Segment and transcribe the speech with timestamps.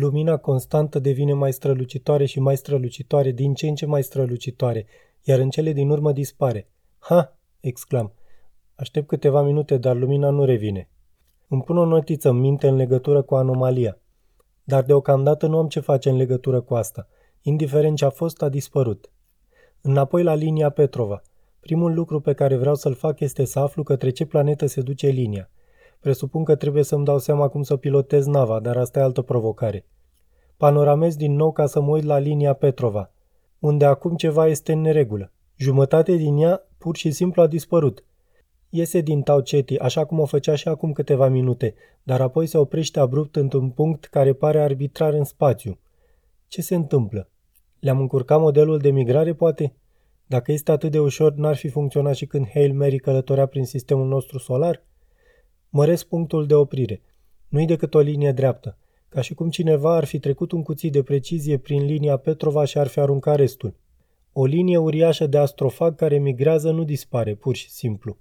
[0.00, 4.86] Lumina constantă devine mai strălucitoare și mai strălucitoare, din ce în ce mai strălucitoare,
[5.22, 6.68] iar în cele din urmă dispare.
[6.98, 7.36] Ha!
[7.60, 8.12] exclam.
[8.74, 10.88] Aștept câteva minute, dar lumina nu revine.
[11.48, 13.98] Îmi pun o notiță în minte în legătură cu anomalia.
[14.64, 17.08] Dar deocamdată nu am ce face în legătură cu asta.
[17.42, 19.10] Indiferent ce a fost, a dispărut.
[19.80, 21.22] Înapoi la linia Petrova.
[21.60, 25.06] Primul lucru pe care vreau să-l fac este să aflu către ce planetă se duce
[25.06, 25.50] linia.
[26.00, 29.86] Presupun că trebuie să-mi dau seama cum să pilotez nava, dar asta e altă provocare.
[30.56, 33.10] Panoramez din nou ca să mă uit la linia Petrova,
[33.58, 35.32] unde acum ceva este în neregulă.
[35.56, 38.04] Jumătate din ea pur și simplu a dispărut.
[38.68, 43.00] Iese din Tauceti, așa cum o făcea și acum câteva minute, dar apoi se oprește
[43.00, 45.78] abrupt într-un punct care pare arbitrar în spațiu.
[46.48, 47.28] Ce se întâmplă?
[47.80, 49.74] Le-am încurcat modelul de migrare, poate?
[50.26, 54.06] Dacă este atât de ușor, n-ar fi funcționat și când Hail Mary călătorea prin sistemul
[54.06, 54.82] nostru solar?
[55.70, 57.02] Măresc punctul de oprire.
[57.48, 58.76] Nu-i decât o linie dreaptă,
[59.08, 62.78] ca și cum cineva ar fi trecut un cuțit de precizie prin linia Petrova și
[62.78, 63.74] ar fi aruncat restul.
[64.32, 68.16] O linie uriașă de astrofag care migrează nu dispare, pur și simplu.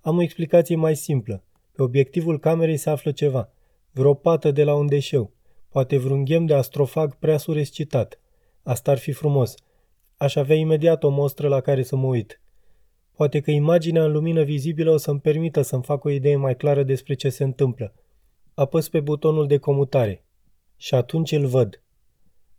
[0.00, 1.42] Am o explicație mai simplă.
[1.72, 3.50] Pe obiectivul camerei se află ceva.
[3.90, 5.30] Vreo pată de la un deșeu.
[5.68, 8.20] Poate vreun ghem de astrofag prea surescitat.
[8.62, 9.54] Asta ar fi frumos.
[10.16, 12.40] Aș avea imediat o mostră la care să mă uit.
[13.20, 16.82] Poate că imaginea în lumină vizibilă o să-mi permită să-mi fac o idee mai clară
[16.82, 17.94] despre ce se întâmplă.
[18.54, 20.24] Apăs pe butonul de comutare.
[20.76, 21.82] Și atunci îl văd.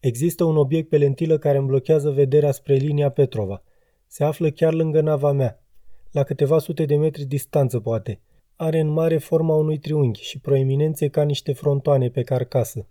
[0.00, 3.62] Există un obiect pe lentilă care îmi blochează vederea spre linia Petrova.
[4.06, 5.62] Se află chiar lângă nava mea.
[6.10, 8.20] La câteva sute de metri distanță, poate.
[8.56, 12.86] Are în mare forma unui triunghi și proeminențe ca niște frontoane pe carcasă.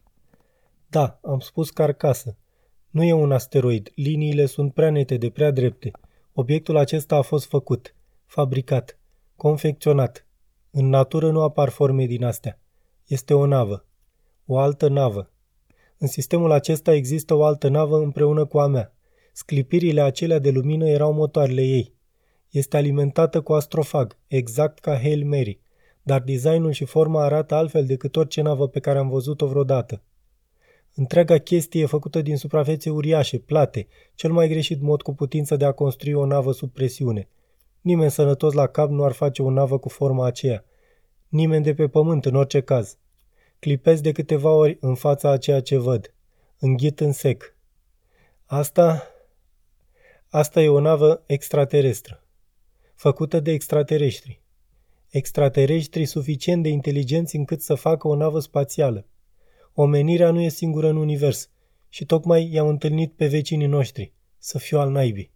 [0.88, 2.38] Da, am spus carcasă.
[2.89, 5.92] Nu e un asteroid, liniile sunt prea nete de prea drepte.
[6.34, 9.00] Obiectul acesta a fost făcut, fabricat,
[9.36, 10.28] confecționat.
[10.72, 12.60] În natură nu apar forme din astea.
[13.06, 13.86] Este o navă.
[14.46, 15.32] O altă navă.
[15.98, 18.94] În sistemul acesta există o altă navă împreună cu a mea.
[19.34, 21.94] Sclipirile acelea de lumină erau motoarele ei.
[22.50, 25.60] Este alimentată cu astrofag, exact ca Hail Mary,
[26.04, 30.02] dar designul și forma arată altfel decât orice navă pe care am văzut-o vreodată.
[30.99, 35.65] Întreaga chestie e făcută din suprafețe uriașe, plate, cel mai greșit mod cu putință de
[35.65, 37.27] a construi o navă sub presiune.
[37.82, 40.65] Nimeni sănătos la cap nu ar face o navă cu forma aceea.
[41.27, 42.98] Nimeni de pe pământ, în orice caz.
[43.59, 46.14] Clipesc de câteva ori în fața a ceea ce văd.
[46.59, 47.55] Înghit în sec.
[48.45, 49.08] Asta...
[50.30, 52.23] Asta e o navă extraterestră.
[52.95, 54.42] Făcută de extraterestri.
[55.09, 59.05] Extraterestri suficient de inteligenți încât să facă o navă spațială.
[59.82, 61.50] Omenirea nu e singură în univers
[61.90, 64.14] și tocmai i-am întâlnit pe vecinii noștri.
[64.38, 65.32] Să fiu al naibii.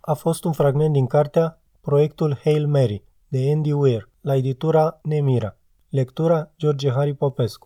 [0.00, 5.56] A fost un fragment din cartea Proiectul Hail Mary de Andy Weir la editura Nemira.
[5.88, 7.60] Lectura George Harry Popescu.